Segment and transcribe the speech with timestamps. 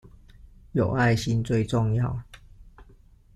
[0.71, 2.19] 有愛心最重要